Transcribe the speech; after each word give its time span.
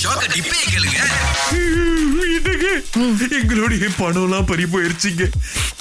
ஷாக்க 0.00 0.24
டிப்பே 0.32 0.58
கேளுங்க. 0.72 0.98
என்னங்க 2.36 2.66
எங்களுடைய 3.38 3.86
பணம் 4.00 4.24
எல்லாம் 4.26 4.46
பறி 4.50 4.64
போயிருச்சுங்க. 4.72 5.24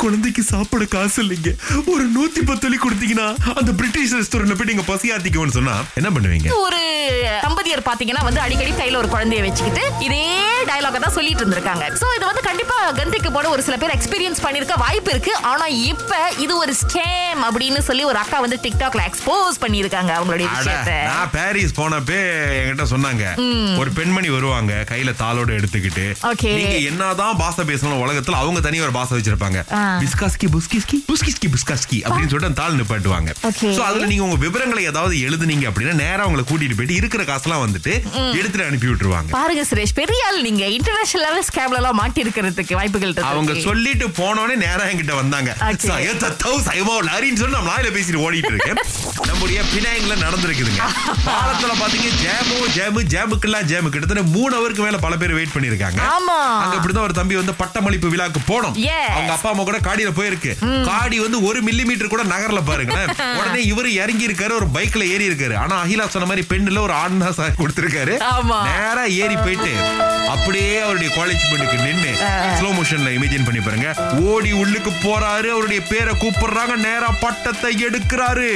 குழந்தைக்கு 0.02 0.42
சாப்பிட 0.52 0.86
காசு 0.94 1.18
இல்லைங்க. 1.24 1.52
ஒரு 1.94 2.04
நூத்தி 2.16 2.42
பத்து 2.50 2.66
வழி 2.68 2.80
கொடுத்தீங்கன்னா 2.84 3.28
அந்த 3.60 3.72
பிரிட்டிஷ் 3.80 4.16
ரெஸ்டாரண்ட்ல 4.20 4.58
போய் 4.60 4.70
நீங்க 4.72 4.86
பசியாத்திக்குவோம்னு 4.92 5.58
சொன்னா 5.58 5.76
என்ன 6.00 6.10
பண்ணுவீங்க? 6.16 6.50
ஒரு 6.66 6.82
தம்பதியர் 7.46 7.88
பாத்தீங்கன்னா 7.90 8.24
வந்து 8.28 8.42
அடிக்கடி 8.46 8.74
கையில 8.80 9.00
ஒரு 9.02 9.10
குழந்தைய 9.14 9.44
வச்சுக்கிட்டு 9.48 9.84
இதே 10.08 10.24
டயலாக 10.70 11.00
தான் 11.04 11.16
சொல்லிட்டு 11.18 11.44
இருந்திருக்காங்க. 11.44 11.86
சோ 12.02 12.08
இது 12.18 12.26
வந்து 12.30 12.44
கண்டிப்பா 12.50 12.78
கந்திக்கு 13.00 13.30
போட 13.36 13.48
ஒரு 13.56 13.62
சில 13.68 13.76
பேர் 13.84 13.96
எக்ஸ்பீரியன்ஸ் 13.98 14.44
பண்ணிருக்க 14.46 14.76
வாய்ப்பு 14.86 15.12
இருக்கு. 15.16 15.34
ஆனா 15.52 15.68
இப்ப 15.92 16.16
இது 16.46 16.54
ஒரு 16.64 16.76
ஸ்கேம் 16.84 17.42
அப்படின்னு 17.50 17.82
சொல்லி 17.90 18.04
ஒரு 18.12 18.20
அக்கா 18.24 18.40
வந்து 18.46 18.60
டிக்டாக்ல 18.66 19.04
எக்ஸ்போஸ் 19.10 19.62
பண்ணிருக்காங்க 19.66 20.12
அவங்களுடைய 20.18 20.50
விஷயத்தை. 20.58 20.98
நான் 21.12 21.32
பாரிஸ் 21.38 21.78
போனப்பே 21.82 22.22
என்கிட்ட 22.60 22.88
சொன்னாங்க. 22.96 23.26
ஒரு 23.84 23.92
பெண்மணி 24.08 24.30
வருவாங்க 24.30 24.74
கையில 24.90 25.12
தாளோட 25.22 25.50
எடுத்துக்கிட்டு. 25.60 26.04
நீங்க 26.42 26.78
என்னதான் 26.90 27.38
பாச 27.38 27.64
பேசணும் 27.64 28.02
உலகத்துல 28.04 28.32
அவங்க 28.32 28.60
தனி 28.60 28.82
ஒரு 28.82 28.92
பாச 28.92 29.10
வச்சிருப்பாங்க. 29.12 29.60
பிஸ்காஸ்கி 30.02 30.48
புஸ்கிஸ்கி 30.56 30.98
புஸ்கிஸ்கி 31.10 31.48
புஸ்காஸ்கி 31.56 31.98
அப்படின்னு 31.98 32.32
சொல்லிட்டு 32.34 32.54
தாள் 32.54 32.74
நிப்பாட்டுவாங்க. 32.74 33.32
சோ 33.62 33.80
அதுல 33.80 34.06
நீங்க 34.06 34.24
உங்க 34.24 34.36
விவரங்களை 34.36 34.84
ஏதாவது 34.84 35.16
எழுதுனீங்க 35.16 35.66
அப்படின்னா 35.70 35.94
நேரா 35.94 36.26
உங்களை 36.26 36.46
கூட்டிட்டு 36.52 36.76
போயிட்டு 36.76 36.94
இருக்கிற 36.94 37.24
காசுலாம் 37.24 37.64
வந்துட்டு 37.66 37.94
எடுத்துட்டு 38.32 38.66
அனுப்பி 38.66 38.88
விட்டுருவாங்க. 38.88 39.30
பாருங்க 39.30 39.66
சுரேஷ் 39.70 39.96
பெரிய 39.96 40.26
ஆள் 40.28 40.42
நீங்க. 40.42 40.66
இன்டர்நேஷனல் 40.68 41.28
லெவல் 41.28 41.46
ஸ்கேம்ல 41.50 41.80
எல்லாம் 41.82 41.96
மாட்டி 41.96 42.24
இருக்கிறதுக்கு 42.24 42.74
வாய்ப்புகள் 42.74 43.16
அவங்க 43.34 43.60
சொல்லிட்டு 43.60 44.08
போனோடனே 44.08 44.56
நேரா 44.56 44.86
என்கிட்ட 44.86 45.16
வந்தாங்க. 45.16 45.56
லாரின்னு 47.10 47.42
சொல்லி 47.44 47.56
நான் 47.58 47.70
லாயில 47.70 47.92
பேசிட்டு 47.98 48.24
ஓடிட்டு 48.26 48.54
இருக்கேன். 48.54 48.82
நம்முடைய 49.30 49.62
பினாயங்ல 49.74 50.16
நடந்திருக்குதுங்க. 50.26 50.82
பாலத்துல 51.28 51.74
பாத்தீங்க 51.84 52.10
ஜேமோ 52.24 52.58
ஜேமு 52.78 53.02
ஜேமுக்கெல்லாம் 53.14 53.68
ஜேமு 53.74 53.96
கிட்டத்தட்ட 53.98 54.24
மூணு 54.36 54.52
ஹவருக்கு 54.58 54.86
மேல 54.86 54.98
பல 55.06 55.16
பேர் 55.22 55.36
வெயிட் 55.38 55.54
பண்ணிருக்காங்க 55.56 56.02
ஆமா. 56.16 56.38
அங்க 56.64 56.76
இப்படிதான் 56.80 57.08
ஒரு 57.08 57.16
தம்பி 57.20 57.36
வந்து 57.40 57.54
பட்டமளிப்பு 57.62 58.12
விழாக்கு 58.14 58.42
போனோம். 58.52 58.76
அவங்க 59.16 59.32
அப்பா 59.36 59.50
அம்மா 59.54 59.64
கூட 59.70 59.80
காடியில 59.88 60.12
போயிருக்கு. 60.20 60.52
காடி 60.90 61.18
வந்து 61.26 61.40
ஒரு 61.50 61.60
மில்லி 61.68 61.84
மீட்டர் 61.90 62.14
கூட 62.14 62.24
நகர்ல 62.34 62.62
பாருங்களேன். 62.70 63.10
உடனே 63.40 63.62
இவரு 63.72 63.90
இறங்கி 64.02 64.28
இருக்காரு 64.30 64.54
ஒரு 64.60 64.68
பைக்ல 64.76 65.04
ஏறி 65.14 65.26
இருக்காரு. 65.30 65.56
ஆனா 65.64 65.76
அகிலா 65.84 66.08
சொன்ன 66.16 66.30
மாதிரி 66.32 66.46
பெண்ணுல 66.52 66.82
ஒரு 66.88 66.96
ஆண் 67.04 67.20
தான் 67.24 67.58
கொடுத்திருக்காரு. 67.62 68.14
நேரா 68.70 69.06
ஏறி 69.24 69.38
போயிட்டு 69.46 69.74
அப்படியே 70.34 70.72
அவருடைய 70.86 71.10
காலேஜ் 71.18 71.48
பெண்ணுக்கு 71.52 71.78
நின்னு 71.86 72.12
ஸ்லோ 72.60 72.70
மோஷன்ல 72.78 73.12
இமேஜின் 73.18 73.48
பண்ணி 73.48 73.62
பாருங்க. 73.68 73.90
ஓடி 74.32 74.52
உள்ளுக்கு 74.62 74.92
போறாரு 75.06 75.48
அவருடைய 75.56 75.82
பேரை 75.92 76.14
கூப்பிடுறாங்க 76.24 76.76
நேரா 76.88 77.10
பட்டத்தை 77.24 77.72
எடுக்கிறாரு. 77.88 78.50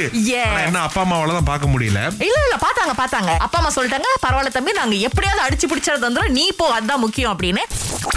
என்ன 0.66 0.82
அப்பா 0.88 1.02
அம்மாவால 1.04 1.36
தான் 1.38 1.50
பார்க்க 1.52 1.72
முடியல. 1.74 2.00
இல்ல 2.28 2.38
இல்ல 2.46 2.56
பாத்தாங்க 2.66 2.94
பாத்தாங்க 3.02 3.30
அப்பா 3.46 3.58
அம்மா 3.60 3.72
சொல்லிட்டாங்க 3.76 4.08
பரவாயில்ல 4.24 4.52
தம்பி 4.56 4.78
நாங்க 4.80 4.96
எப்படியாவது 5.32 5.46
அடிச்சு 5.46 5.68
பிடிச்சது 5.68 6.06
வந்துடும் 6.06 6.34
நீ 6.34 6.44
போ 6.56 6.64
அதுதான் 6.72 7.00
முக்கியம் 7.00 7.32
அப்படின்னு 7.34 7.62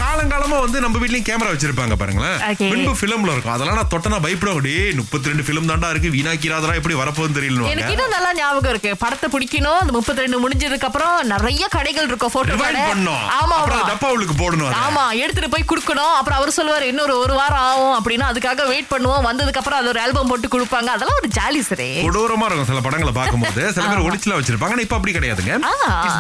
காலங்காலமா 0.02 0.58
வந்து 0.66 0.80
நம்ம 0.84 1.00
வீட்லயும் 1.02 1.28
கேமரா 1.30 1.52
வச்சிருப்பாங்க 1.54 1.96
பாருங்களேன். 2.02 2.38
பின்பு 2.58 2.94
பிலிம்ல 3.02 3.34
இருக்கும். 3.36 3.56
அதெல்லாம் 3.56 3.78
நான் 3.80 3.92
தொட்டனா 3.94 4.20
பயப்படுவேன் 4.26 4.66
டே 4.68 4.76
முப்பத்தி 5.00 5.32
ரெண்டு 5.32 5.46
பிலிம் 5.48 5.70
தாண்டா 5.72 5.90
இருக்கு. 5.94 6.14
வீணாக்கிறாதெல்லாம் 6.18 6.80
எப்படி 6.82 6.96
வரப்போகுதுன்னு 7.02 7.50
எனக்கு 7.50 7.84
தெரியல 7.84 7.96
இன்னும் 7.96 8.14
நல்லா 8.16 8.32
ஞாபகம் 8.42 8.72
இருக்கு. 8.74 8.92
படத்தை 9.04 9.30
பிடிக்கணும். 9.36 9.80
அந்த 9.84 9.94
முப்பத்தி 9.98 10.24
ரெண்டு 10.26 10.40
முடிஞ்சதுக்கு 10.44 10.88
அப்புறம் 10.90 11.16
நிறைய 11.34 11.64
கடைகள் 11.78 12.10
இருக்கும் 12.12 12.34
போட்டோ 12.36 13.16
ஆமா 13.40 13.58
டப்பாவுக்கு 13.92 14.36
போடணும். 14.44 14.74
ஆமா 14.86 15.04
எடுத்துட்டு 15.24 15.50
போய் 15.54 15.70
குடுக்கணும். 15.72 16.14
அப்புறம் 16.20 16.40
அவர் 16.40 16.56
சொல்லுவாரு 16.58 16.86
இன்னொரு 16.92 17.14
ஒரு 17.24 17.34
வாரம் 17.40 17.64
ஆகும் 17.70 17.96
அப்படின்னா 18.00 18.28
அதுக்காக 18.32 18.68
வெயிட் 18.72 18.92
பண்ணுவோம். 18.94 19.26
வந்ததுக்கு 19.30 19.62
அப்புறம் 19.62 19.80
அது 19.80 19.90
ஒரு 19.94 20.02
ஆல்பம் 20.06 20.30
போட்டு 20.32 20.48
கொடுப்பாங்க. 20.56 20.90
அதெல்லாம் 20.96 21.20
ஒரு 21.22 21.30
ஜாலி 21.38 21.62
சரே 21.70 21.90
கொடூரமா 22.06 22.48
இருக்கும் 22.50 22.70
சில 22.72 22.82
படங்களை 22.88 23.14
பார்க்கும்போது. 23.20 23.62
சில 23.78 23.88
பேர் 23.92 24.06
ஒளிச்சுல 24.08 24.38
வச்சிருப்பாங்க. 24.40 24.84
இப்ப 24.86 24.98
அப்படி 25.00 25.14
கிடையாதுங்க. 25.18 25.54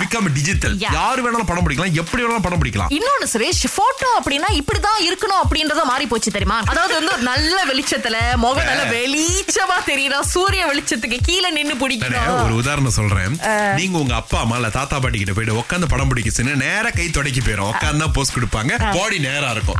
Become 0.01 0.29
digital. 0.37 0.77
யார் 0.97 1.21
வேணாலும் 1.25 1.49
படம் 1.51 1.65
பிடிக்கலாம். 1.67 1.97
எப்படி 2.03 2.23
வேணாலும் 2.23 2.45
படம் 2.47 2.61
பிடிக்கலாம். 2.63 2.91
இன்னொன்னு 2.97 3.27
சுரேஷ் 3.33 3.54
போட்டோ 3.75 4.09
அப்படின்னா 4.19 4.49
இப்படிதான் 4.59 4.99
இருக்கணும் 5.07 5.41
அப்படின்றத 5.43 5.85
மாறி 5.91 6.05
போச்சு 6.11 6.35
தெரியுமா? 6.35 6.59
அதாவது 6.73 6.93
வந்து 6.97 7.13
ஒரு 7.15 7.23
நல்ல 7.31 7.57
வெளிச்சத்துல 7.71 8.17
முகம் 8.45 8.69
நல்ல 8.71 8.83
வெளிச்சமா 8.97 9.79
தெரியணும் 9.91 10.29
சூரிய 10.33 10.65
வெளிச்சத்துக்கு 10.71 11.19
கீழே 11.29 11.49
நின்னு 11.49 11.73
நானு 11.75 11.81
பிடிக்கணும் 11.83 12.43
ஒரு 12.45 12.55
உதாரணம் 12.61 12.95
சொல்றேன். 12.97 13.33
நீங்க 13.79 13.97
உங்க 14.03 14.13
அப்பா 14.21 14.37
அம்மா 14.43 14.55
இல்ல 14.59 14.69
தாத்தா 14.77 14.99
பாட்டி 14.99 15.17
கிட்ட 15.21 15.33
போயிட்டு 15.37 15.57
உட்காந்து 15.61 15.89
படம் 15.93 16.09
பிடிக்குச்சுன்னு 16.11 16.53
நேரா 16.65 16.89
கை 16.97 17.07
தொடக்கி 17.17 17.41
போயிரும். 17.41 17.71
உட்காந்து 17.73 18.07
போஸ்ட் 18.17 18.35
கொடுப்பாங்க. 18.37 18.73
பாடி 18.97 19.17
நேரா 19.27 19.49
இருக்கும். 19.55 19.79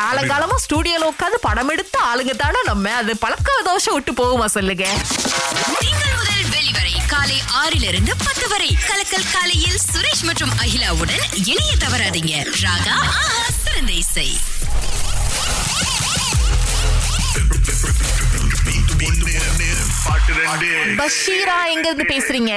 காலங்காலமா 0.00 0.58
ஸ்டூடியோல 0.66 1.10
உட்காந்து 1.14 1.40
படம் 1.48 1.72
எடுத்த 1.76 1.98
ஆளுங்க 2.10 2.36
தானே 2.44 2.62
நம்ம. 2.70 2.94
அது 3.02 3.14
பழக்க 3.24 3.58
தோஷம் 3.70 3.96
விட்டு 3.98 4.14
போகுமா 4.22 4.48
சொல்லுங்க? 4.56 4.86
காலை 7.10 7.38
ஆறிலிருந்து 7.54 8.12
பத்து 8.24 8.46
வரை. 8.48 8.70
கலக்கல் 8.88 9.30
காலையில் 9.32 9.78
சுரேஷ் 9.86 10.24
மற்றும் 10.24 10.54
அகிலாவுடன் 10.64 11.24
இணைய 11.44 11.72
தவறாதீங்க. 11.84 12.34
ராகா 12.64 12.96
சிறந்த 13.62 13.92
இசை. 14.02 14.28
பஷீரா 20.96 21.56
எங்க 21.72 21.86
இருந்து 21.88 22.06
பேசுறீங்க? 22.12 22.52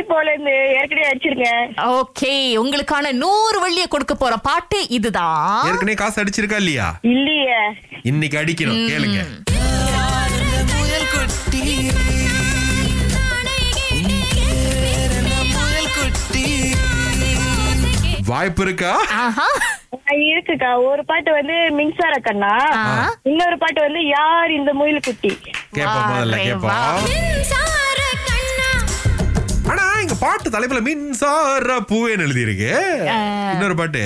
இப்போல 0.00 0.26
இருந்து 0.32 0.54
ஏற்கனவே 0.78 1.06
அடிச்சிருக்கேன் 1.10 1.64
ஓகே 1.98 2.32
உங்களுக்கான 2.62 3.12
நூறு 3.22 3.58
வெள்ளிய 3.64 3.86
கொடுக்க 3.88 4.14
போற 4.14 4.36
பாட்டு 4.48 4.80
இதுதான் 4.98 5.66
ஏற்கனவே 5.70 5.94
காசு 5.94 6.22
அடிச்சிருக்கா 6.22 6.60
இல்லையா? 6.62 6.88
இல்லையே. 7.14 7.60
இன்னைக்கு 8.02 8.38
அடிக்கணும் 8.38 8.82
கேளுங்க. 8.90 9.20
வாய்ப்பு 18.28 18.62
இருக்கா? 18.62 18.92
இருக்குக்கா. 20.30 20.70
ஒரு 20.88 21.02
பாட்டு 21.04 21.30
வந்து 21.32 21.56
மின்சார 21.70 22.14
கண்ணா. 22.18 22.52
இன்னொரு 23.22 23.56
பாட்டு 23.58 23.80
வந்து 23.80 24.00
யார் 24.08 24.50
இந்த 24.50 24.72
முயல் 24.72 25.00
குட்டி? 25.00 25.32
கேப்போம் 25.76 26.08
முதல்ல 26.10 26.36
வா, 26.36 26.44
கேப்போம் 26.46 27.06
ஆனா 29.70 29.84
இங்க 30.00 30.14
பாட்டு 30.20 30.50
தலைப்புல 30.50 30.80
மின்சார 30.82 31.78
பூவேன்னு 31.90 32.26
எழுதி 32.26 32.40
இருக்கு 32.40 32.70
இன்னொரு 33.52 33.74
பாட்டு. 33.74 34.04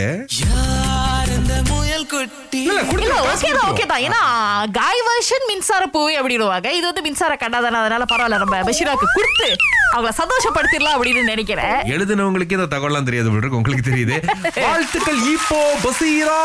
காய் 4.73 5.03
வெர்ஷன் 5.09 5.47
மின்சார 5.49 5.87
பூவே 5.93 6.15
அப்படிடுவாங்க 6.19 6.71
இது 6.73 6.87
வந்து 6.87 7.03
மின்சார 7.03 7.37
கண்ணா 7.37 7.61
தானே 7.61 7.79
அதனால 7.79 8.05
பரவாயில்ல 8.05 8.39
நம்ம 8.39 8.63
பஷீராக்கு 8.63 9.07
கொடுத்து 9.15 9.49
அவங்கள 9.97 10.13
சந்தோஷப்படுத்திடலாம் 10.19 10.95
அப்படின்னு 10.97 11.23
நினைக்கிறேன். 11.23 11.77
எழுதினவங்களுக்கே 11.87 12.53
இந்த 12.53 12.77
தகவலாம் 12.77 13.03
தெரியாது 13.03 13.29
உங்களுக்கு 13.51 13.91
தெரியுது. 13.91 14.17
வாழ்த்துக்கள் 14.67 15.17
இப்போ 15.33 15.79
பசீரா. 15.83 16.41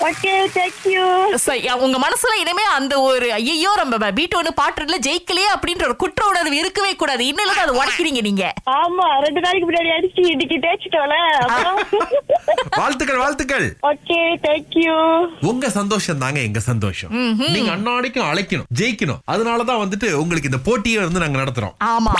ஓகே 0.00 0.32
தேங்க்யூ 0.54 1.02
So, 1.44 1.52
உங்க 1.86 1.96
மனசுல 1.98 2.32
இனிமே 2.40 2.62
அந்த 2.76 3.00
ஒரு 3.00 3.32
ஐயோ 3.32 3.70
நம்ம 3.76 4.10
பீட் 4.10 4.34
ஒண்ணு 4.34 4.50
பாட்டுல 4.60 4.96
ஜெயிக்கலையே 5.06 5.48
அப்படின்ற 5.54 5.84
ஒரு 5.84 5.96
குற்ற 5.96 6.26
உணர்வு 6.26 6.56
இருக்கவே 6.56 6.96
கூடாது. 6.96 7.26
இன்னும் 7.26 7.60
அதை 7.64 7.74
உடைக்கிறீங்க 7.80 8.20
நீங்க. 8.20 8.44
ஆமா 8.80 9.06
ரெண்டு 9.24 9.40
நாளைக்கு 9.40 9.68
முன்னாடி 9.68 9.90
அடிச்சு 9.96 10.22
இன்னைக்கு 10.34 10.58
தேய்ச்சிட்டோம்ல 10.64 11.18
வாழ்த்துக்கள் 12.80 13.16
வாழ்த்துக்கள். 13.16 13.66
ஓகே 13.90 14.18
தேங்க்யூ 14.46 14.94
உங்க 15.40 15.70
சந்தோஷம் 15.70 16.18
தாங்க 16.18 16.40
எங்க 16.40 16.60
சந்தோஷம். 16.60 17.12
நீங்க 17.54 17.70
அன்னாடிக்கும் 17.76 18.28
அழைக்கணும் 18.30 18.68
ஜெயிக்கணும். 18.80 19.22
அதனாலதான் 19.26 19.82
வந்துட்டு 19.84 20.12
உங்களுக்கு 20.12 20.50
இந்த 20.52 20.58
போட்டியை 20.68 21.02
வந்து 21.02 21.20
நாங்க 21.20 21.38
நடத்துறோம். 21.42 21.74
ஆமா. 21.94 22.14